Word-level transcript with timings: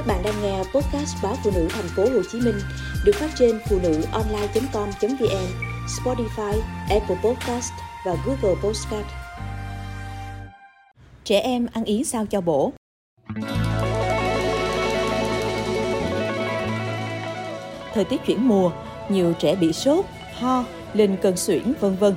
Các 0.00 0.06
bạn 0.06 0.22
đang 0.22 0.42
nghe 0.42 0.58
podcast 0.58 1.16
báo 1.22 1.36
phụ 1.44 1.50
nữ 1.54 1.68
thành 1.70 1.88
phố 1.96 2.02
Hồ 2.02 2.22
Chí 2.32 2.40
Minh 2.40 2.54
được 3.04 3.12
phát 3.14 3.30
trên 3.38 3.60
phụ 3.68 3.78
nữ 3.82 4.02
online.com.vn, 4.12 5.46
Spotify, 5.86 6.60
Apple 6.90 7.16
Podcast 7.24 7.72
và 8.06 8.16
Google 8.26 8.60
Podcast. 8.62 9.06
Trẻ 11.24 11.40
em 11.40 11.66
ăn 11.72 11.84
yến 11.84 12.04
sao 12.04 12.26
cho 12.26 12.40
bổ. 12.40 12.72
Thời 17.94 18.04
tiết 18.04 18.20
chuyển 18.26 18.48
mùa, 18.48 18.70
nhiều 19.08 19.32
trẻ 19.38 19.56
bị 19.56 19.72
sốt, 19.72 20.04
ho, 20.34 20.64
lên 20.94 21.16
cơn 21.22 21.36
suyễn 21.36 21.72
vân 21.80 21.96
vân. 21.96 22.14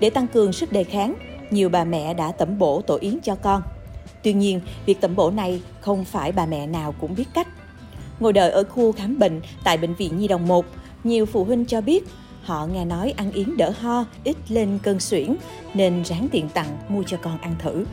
Để 0.00 0.10
tăng 0.10 0.28
cường 0.28 0.52
sức 0.52 0.72
đề 0.72 0.84
kháng, 0.84 1.14
nhiều 1.50 1.68
bà 1.68 1.84
mẹ 1.84 2.14
đã 2.14 2.32
tẩm 2.32 2.58
bổ 2.58 2.82
tổ 2.82 2.98
yến 3.00 3.20
cho 3.20 3.34
con. 3.34 3.62
Tuy 4.26 4.32
nhiên, 4.32 4.60
việc 4.86 5.00
tẩm 5.00 5.16
bổ 5.16 5.30
này 5.30 5.60
không 5.80 6.04
phải 6.04 6.32
bà 6.32 6.46
mẹ 6.46 6.66
nào 6.66 6.94
cũng 7.00 7.14
biết 7.14 7.24
cách. 7.34 7.48
Ngồi 8.20 8.32
đợi 8.32 8.50
ở 8.50 8.64
khu 8.64 8.92
khám 8.92 9.18
bệnh 9.18 9.40
tại 9.64 9.76
Bệnh 9.76 9.94
viện 9.94 10.18
Nhi 10.18 10.28
Đồng 10.28 10.48
1, 10.48 10.66
nhiều 11.04 11.26
phụ 11.26 11.44
huynh 11.44 11.64
cho 11.64 11.80
biết 11.80 12.04
họ 12.42 12.66
nghe 12.66 12.84
nói 12.84 13.14
ăn 13.16 13.32
yến 13.32 13.56
đỡ 13.56 13.72
ho, 13.80 14.04
ít 14.24 14.36
lên 14.48 14.78
cơn 14.82 15.00
suyễn 15.00 15.36
nên 15.74 16.04
ráng 16.04 16.28
tiền 16.32 16.48
tặng 16.54 16.78
mua 16.88 17.02
cho 17.02 17.16
con 17.22 17.38
ăn 17.38 17.54
thử. 17.58 17.84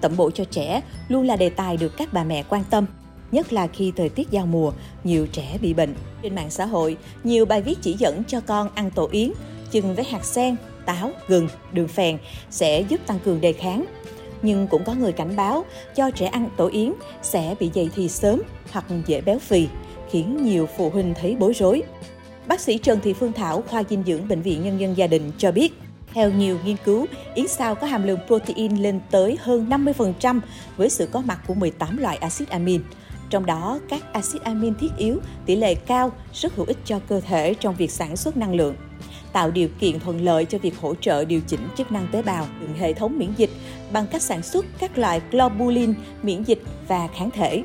Tẩm 0.00 0.16
bổ 0.16 0.30
cho 0.30 0.44
trẻ 0.44 0.82
luôn 1.08 1.26
là 1.26 1.36
đề 1.36 1.48
tài 1.48 1.76
được 1.76 1.96
các 1.96 2.12
bà 2.12 2.24
mẹ 2.24 2.42
quan 2.48 2.64
tâm, 2.70 2.86
nhất 3.32 3.52
là 3.52 3.66
khi 3.66 3.92
thời 3.96 4.08
tiết 4.08 4.30
giao 4.30 4.46
mùa, 4.46 4.72
nhiều 5.04 5.26
trẻ 5.26 5.58
bị 5.62 5.74
bệnh. 5.74 5.94
Trên 6.22 6.34
mạng 6.34 6.50
xã 6.50 6.66
hội, 6.66 6.96
nhiều 7.24 7.46
bài 7.46 7.62
viết 7.62 7.78
chỉ 7.82 7.96
dẫn 7.98 8.22
cho 8.24 8.40
con 8.40 8.68
ăn 8.74 8.90
tổ 8.90 9.08
yến, 9.12 9.32
chừng 9.70 9.94
với 9.94 10.04
hạt 10.04 10.24
sen, 10.24 10.56
táo, 10.86 11.10
gừng, 11.28 11.48
đường 11.72 11.88
phèn 11.88 12.18
sẽ 12.50 12.80
giúp 12.80 13.00
tăng 13.06 13.18
cường 13.18 13.40
đề 13.40 13.52
kháng, 13.52 13.84
nhưng 14.42 14.66
cũng 14.66 14.84
có 14.84 14.94
người 14.94 15.12
cảnh 15.12 15.36
báo 15.36 15.64
cho 15.96 16.10
trẻ 16.10 16.26
ăn 16.26 16.48
tổ 16.56 16.68
yến 16.68 16.92
sẽ 17.22 17.54
bị 17.60 17.70
dậy 17.74 17.90
thì 17.96 18.08
sớm 18.08 18.42
hoặc 18.70 18.84
dễ 19.06 19.20
béo 19.20 19.38
phì, 19.38 19.68
khiến 20.10 20.44
nhiều 20.44 20.68
phụ 20.76 20.90
huynh 20.90 21.14
thấy 21.20 21.36
bối 21.38 21.52
rối. 21.52 21.82
Bác 22.46 22.60
sĩ 22.60 22.78
Trần 22.78 23.00
Thị 23.00 23.12
Phương 23.12 23.32
Thảo, 23.32 23.62
khoa 23.68 23.82
dinh 23.90 24.02
dưỡng 24.06 24.28
Bệnh 24.28 24.42
viện 24.42 24.62
Nhân 24.64 24.80
dân 24.80 24.96
Gia 24.96 25.06
đình 25.06 25.32
cho 25.38 25.52
biết, 25.52 25.72
theo 26.14 26.30
nhiều 26.30 26.58
nghiên 26.64 26.76
cứu, 26.84 27.06
yến 27.34 27.48
sao 27.48 27.74
có 27.74 27.86
hàm 27.86 28.06
lượng 28.06 28.20
protein 28.26 28.76
lên 28.76 29.00
tới 29.10 29.38
hơn 29.40 29.66
50% 29.70 30.40
với 30.76 30.90
sự 30.90 31.08
có 31.12 31.20
mặt 31.20 31.40
của 31.46 31.54
18 31.54 31.96
loại 31.96 32.16
axit 32.16 32.48
amin. 32.48 32.80
Trong 33.30 33.46
đó, 33.46 33.80
các 33.88 34.12
axit 34.12 34.42
amin 34.42 34.74
thiết 34.74 34.90
yếu 34.98 35.18
tỷ 35.46 35.56
lệ 35.56 35.74
cao 35.74 36.12
rất 36.32 36.54
hữu 36.56 36.66
ích 36.66 36.78
cho 36.84 37.00
cơ 37.08 37.20
thể 37.20 37.54
trong 37.54 37.76
việc 37.76 37.90
sản 37.90 38.16
xuất 38.16 38.36
năng 38.36 38.54
lượng 38.54 38.74
tạo 39.36 39.50
điều 39.50 39.68
kiện 39.80 40.00
thuận 40.00 40.24
lợi 40.24 40.44
cho 40.44 40.58
việc 40.58 40.78
hỗ 40.80 40.94
trợ 40.94 41.24
điều 41.24 41.40
chỉnh 41.46 41.68
chức 41.76 41.92
năng 41.92 42.06
tế 42.12 42.22
bào, 42.22 42.46
hệ 42.78 42.92
thống 42.92 43.18
miễn 43.18 43.32
dịch 43.36 43.50
bằng 43.92 44.06
cách 44.06 44.22
sản 44.22 44.42
xuất 44.42 44.66
các 44.78 44.98
loại 44.98 45.20
globulin, 45.30 45.94
miễn 46.22 46.42
dịch 46.42 46.62
và 46.88 47.08
kháng 47.14 47.30
thể. 47.30 47.62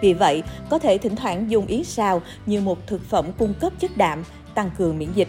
Vì 0.00 0.12
vậy, 0.12 0.42
có 0.70 0.78
thể 0.78 0.98
thỉnh 0.98 1.16
thoảng 1.16 1.50
dùng 1.50 1.66
yến 1.66 1.84
xào 1.84 2.22
như 2.46 2.60
một 2.60 2.86
thực 2.86 3.04
phẩm 3.04 3.26
cung 3.38 3.54
cấp 3.60 3.72
chất 3.78 3.96
đạm, 3.96 4.24
tăng 4.54 4.70
cường 4.78 4.98
miễn 4.98 5.08
dịch. 5.14 5.28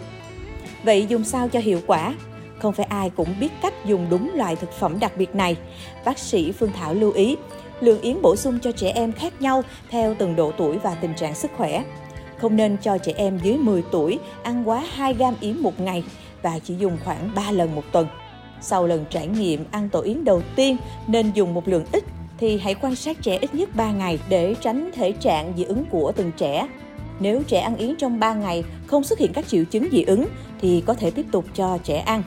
Vậy 0.84 1.06
dùng 1.06 1.24
sao 1.24 1.48
cho 1.48 1.60
hiệu 1.60 1.80
quả? 1.86 2.14
Không 2.58 2.74
phải 2.74 2.86
ai 2.86 3.10
cũng 3.10 3.34
biết 3.40 3.52
cách 3.62 3.74
dùng 3.84 4.06
đúng 4.10 4.30
loại 4.34 4.56
thực 4.56 4.72
phẩm 4.72 5.00
đặc 5.00 5.12
biệt 5.16 5.34
này. 5.34 5.56
Bác 6.04 6.18
sĩ 6.18 6.52
Phương 6.52 6.72
Thảo 6.72 6.94
lưu 6.94 7.12
ý, 7.12 7.36
lượng 7.80 8.00
yến 8.00 8.22
bổ 8.22 8.36
sung 8.36 8.58
cho 8.62 8.72
trẻ 8.72 8.92
em 8.94 9.12
khác 9.12 9.42
nhau 9.42 9.62
theo 9.90 10.14
từng 10.18 10.36
độ 10.36 10.52
tuổi 10.56 10.78
và 10.78 10.94
tình 10.94 11.14
trạng 11.14 11.34
sức 11.34 11.50
khỏe. 11.56 11.84
Không 12.40 12.56
nên 12.56 12.76
cho 12.82 12.98
trẻ 12.98 13.12
em 13.16 13.38
dưới 13.42 13.56
10 13.56 13.82
tuổi 13.92 14.18
ăn 14.42 14.68
quá 14.68 14.84
2 14.92 15.14
gam 15.14 15.34
yến 15.40 15.58
một 15.58 15.80
ngày 15.80 16.04
và 16.42 16.58
chỉ 16.58 16.74
dùng 16.74 16.96
khoảng 17.04 17.30
3 17.34 17.50
lần 17.50 17.74
một 17.74 17.82
tuần. 17.92 18.06
Sau 18.60 18.86
lần 18.86 19.04
trải 19.10 19.26
nghiệm 19.26 19.64
ăn 19.70 19.88
tổ 19.88 20.00
yến 20.00 20.24
đầu 20.24 20.42
tiên 20.56 20.76
nên 21.06 21.30
dùng 21.34 21.54
một 21.54 21.68
lượng 21.68 21.84
ít 21.92 22.04
thì 22.38 22.58
hãy 22.58 22.74
quan 22.74 22.94
sát 22.94 23.22
trẻ 23.22 23.38
ít 23.40 23.54
nhất 23.54 23.68
3 23.76 23.92
ngày 23.92 24.18
để 24.28 24.54
tránh 24.60 24.90
thể 24.94 25.12
trạng 25.12 25.52
dị 25.56 25.64
ứng 25.64 25.84
của 25.90 26.12
từng 26.16 26.32
trẻ. 26.36 26.68
Nếu 27.20 27.42
trẻ 27.42 27.60
ăn 27.60 27.76
yến 27.76 27.96
trong 27.96 28.20
3 28.20 28.34
ngày 28.34 28.64
không 28.86 29.04
xuất 29.04 29.18
hiện 29.18 29.32
các 29.32 29.48
triệu 29.48 29.64
chứng 29.64 29.88
dị 29.92 30.02
ứng 30.02 30.26
thì 30.60 30.82
có 30.86 30.94
thể 30.94 31.10
tiếp 31.10 31.26
tục 31.32 31.44
cho 31.54 31.78
trẻ 31.84 31.98
ăn. 31.98 32.22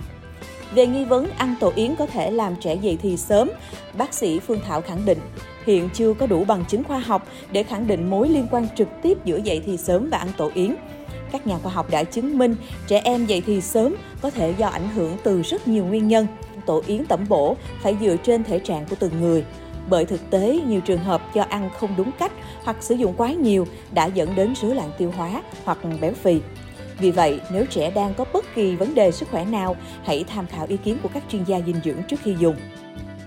Về 0.75 0.87
nghi 0.87 1.05
vấn 1.05 1.29
ăn 1.37 1.55
tổ 1.59 1.71
yến 1.75 1.95
có 1.95 2.05
thể 2.05 2.31
làm 2.31 2.55
trẻ 2.55 2.75
dậy 2.75 2.97
thì 3.01 3.17
sớm, 3.17 3.49
bác 3.97 4.13
sĩ 4.13 4.39
Phương 4.39 4.59
Thảo 4.67 4.81
khẳng 4.81 5.05
định 5.05 5.19
hiện 5.65 5.89
chưa 5.93 6.13
có 6.13 6.27
đủ 6.27 6.45
bằng 6.45 6.65
chứng 6.65 6.83
khoa 6.83 6.99
học 6.99 7.27
để 7.51 7.63
khẳng 7.63 7.87
định 7.87 8.09
mối 8.09 8.29
liên 8.29 8.47
quan 8.51 8.67
trực 8.75 8.87
tiếp 9.01 9.17
giữa 9.25 9.37
dậy 9.37 9.61
thì 9.65 9.77
sớm 9.77 10.09
và 10.09 10.17
ăn 10.17 10.27
tổ 10.37 10.51
yến. 10.53 10.75
Các 11.31 11.47
nhà 11.47 11.57
khoa 11.57 11.71
học 11.71 11.89
đã 11.91 12.03
chứng 12.03 12.37
minh 12.37 12.55
trẻ 12.87 13.01
em 13.03 13.25
dậy 13.25 13.41
thì 13.45 13.61
sớm 13.61 13.95
có 14.21 14.29
thể 14.29 14.53
do 14.57 14.67
ảnh 14.67 14.89
hưởng 14.89 15.17
từ 15.23 15.41
rất 15.41 15.67
nhiều 15.67 15.85
nguyên 15.85 16.07
nhân. 16.07 16.27
Tổ 16.65 16.81
yến 16.87 17.05
tẩm 17.05 17.25
bổ 17.29 17.57
phải 17.81 17.97
dựa 18.01 18.15
trên 18.23 18.43
thể 18.43 18.59
trạng 18.59 18.85
của 18.89 18.95
từng 18.99 19.21
người. 19.21 19.45
Bởi 19.89 20.05
thực 20.05 20.29
tế, 20.29 20.59
nhiều 20.67 20.81
trường 20.81 21.03
hợp 21.03 21.33
do 21.33 21.45
ăn 21.49 21.69
không 21.79 21.93
đúng 21.97 22.11
cách 22.19 22.31
hoặc 22.63 22.77
sử 22.79 22.95
dụng 22.95 23.13
quá 23.17 23.31
nhiều 23.31 23.67
đã 23.91 24.05
dẫn 24.05 24.35
đến 24.35 24.53
rối 24.61 24.75
loạn 24.75 24.91
tiêu 24.97 25.13
hóa 25.17 25.41
hoặc 25.63 25.77
béo 26.01 26.13
phì. 26.13 26.39
Vì 26.99 27.11
vậy, 27.11 27.39
nếu 27.51 27.65
trẻ 27.65 27.91
đang 27.91 28.13
có 28.13 28.25
bất 28.33 28.45
kỳ 28.55 28.75
vấn 28.75 28.95
đề 28.95 29.11
sức 29.11 29.29
khỏe 29.31 29.45
nào, 29.45 29.75
hãy 30.03 30.23
tham 30.27 30.47
khảo 30.47 30.65
ý 30.69 30.77
kiến 30.77 30.97
của 31.03 31.09
các 31.13 31.23
chuyên 31.31 31.43
gia 31.43 31.61
dinh 31.61 31.79
dưỡng 31.85 32.03
trước 32.07 32.19
khi 32.23 32.35
dùng. 32.39 32.55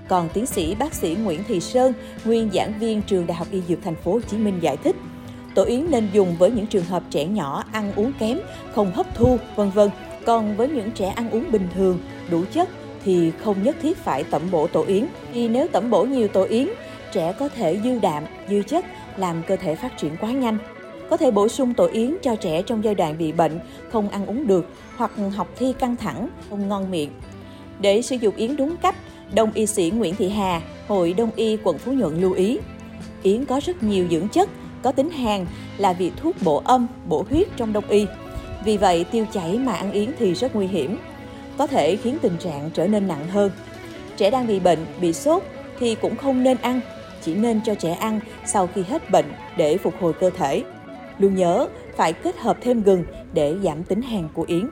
Còn 0.09 0.29
tiến 0.33 0.47
sĩ 0.47 0.75
bác 0.75 0.95
sĩ 0.95 1.17
Nguyễn 1.25 1.45
Thị 1.49 1.61
Sơn, 1.61 1.93
nguyên 2.25 2.51
giảng 2.53 2.79
viên 2.79 3.03
trường 3.03 3.27
Đại 3.27 3.37
học 3.37 3.49
Y 3.51 3.63
Dược 3.69 3.79
Thành 3.85 3.97
phố 3.97 4.13
Hồ 4.13 4.21
Chí 4.21 4.37
Minh 4.37 4.59
giải 4.61 4.77
thích, 4.77 4.97
tổ 5.55 5.65
yến 5.65 5.87
nên 5.91 6.09
dùng 6.13 6.37
với 6.39 6.51
những 6.51 6.67
trường 6.67 6.85
hợp 6.85 7.03
trẻ 7.11 7.25
nhỏ 7.25 7.65
ăn 7.73 7.93
uống 7.97 8.13
kém, 8.19 8.39
không 8.73 8.93
hấp 8.93 9.15
thu, 9.15 9.39
vân 9.57 9.71
vân. 9.71 9.91
Còn 10.27 10.57
với 10.57 10.69
những 10.69 10.91
trẻ 10.91 11.09
ăn 11.09 11.31
uống 11.31 11.53
bình 11.53 11.69
thường, 11.75 11.99
đủ 12.31 12.45
chất 12.53 12.69
thì 13.05 13.33
không 13.45 13.63
nhất 13.63 13.77
thiết 13.83 13.99
phải 13.99 14.25
tẩm 14.25 14.43
bổ 14.51 14.67
tổ 14.67 14.85
yến. 14.85 15.07
Vì 15.33 15.49
nếu 15.49 15.69
tẩm 15.69 15.91
bổ 15.91 16.05
nhiều 16.05 16.29
tổ 16.29 16.43
yến, 16.43 16.69
trẻ 17.13 17.35
có 17.39 17.49
thể 17.49 17.81
dư 17.85 17.99
đạm, 17.99 18.25
dư 18.49 18.63
chất 18.63 18.85
làm 19.17 19.43
cơ 19.47 19.57
thể 19.57 19.75
phát 19.75 19.99
triển 19.99 20.17
quá 20.21 20.31
nhanh. 20.31 20.59
Có 21.11 21.17
thể 21.17 21.31
bổ 21.31 21.49
sung 21.49 21.75
tổ 21.75 21.87
yến 21.87 22.17
cho 22.23 22.37
trẻ 22.37 22.63
trong 22.63 22.85
giai 22.85 22.95
đoạn 22.95 23.19
bị 23.19 23.33
bệnh, 23.33 23.59
không 23.93 24.09
ăn 24.09 24.27
uống 24.27 24.47
được 24.47 24.67
hoặc 24.97 25.11
học 25.37 25.49
thi 25.57 25.73
căng 25.79 25.97
thẳng, 25.97 26.29
không 26.51 26.69
ngon 26.69 26.91
miệng. 26.91 27.11
Để 27.81 28.03
sử 28.03 28.17
dụng 28.17 28.37
yến 28.37 28.57
đúng 28.57 28.77
cách, 28.77 28.97
Đông 29.35 29.53
y 29.55 29.67
sĩ 29.67 29.91
Nguyễn 29.91 30.15
Thị 30.15 30.29
Hà, 30.29 30.61
Hội 30.89 31.13
Đông 31.13 31.31
y 31.37 31.57
quận 31.57 31.79
Phú 31.79 31.93
Nhuận 31.93 32.21
lưu 32.21 32.33
ý. 32.33 32.59
Yến 33.23 33.45
có 33.45 33.61
rất 33.65 33.83
nhiều 33.83 34.07
dưỡng 34.11 34.29
chất, 34.29 34.49
có 34.83 34.93
tính 34.93 35.11
hàn 35.11 35.47
là 35.79 35.93
vị 35.93 36.13
thuốc 36.17 36.37
bổ 36.45 36.63
âm, 36.65 36.87
bổ 37.09 37.25
huyết 37.31 37.49
trong 37.57 37.73
đông 37.73 37.89
y. 37.89 38.07
Vì 38.65 38.77
vậy, 38.77 39.05
tiêu 39.05 39.27
chảy 39.33 39.59
mà 39.59 39.73
ăn 39.73 39.93
yến 39.93 40.11
thì 40.19 40.35
rất 40.35 40.55
nguy 40.55 40.67
hiểm, 40.67 40.99
có 41.59 41.67
thể 41.67 41.97
khiến 41.97 42.19
tình 42.23 42.37
trạng 42.39 42.71
trở 42.75 42.87
nên 42.87 43.09
nặng 43.09 43.29
hơn. 43.29 43.51
Trẻ 44.17 44.31
đang 44.31 44.47
bị 44.47 44.61
bệnh, 44.61 44.79
bị 45.01 45.13
sốt 45.13 45.43
thì 45.81 45.95
cũng 45.95 46.17
không 46.17 46.43
nên 46.43 46.57
ăn, 46.57 46.81
chỉ 47.23 47.35
nên 47.35 47.61
cho 47.65 47.75
trẻ 47.75 47.93
ăn 47.93 48.21
sau 48.47 48.69
khi 48.75 48.83
hết 48.83 49.11
bệnh 49.11 49.33
để 49.57 49.79
phục 49.79 49.95
hồi 50.01 50.13
cơ 50.13 50.31
thể. 50.31 50.63
Luôn 51.19 51.35
nhớ 51.35 51.69
phải 51.97 52.13
kết 52.13 52.39
hợp 52.39 52.57
thêm 52.61 52.83
gừng 52.83 53.05
để 53.33 53.57
giảm 53.63 53.85
tính 53.85 54.03
hàn 54.03 54.29
của 54.35 54.45
yến. 54.49 54.69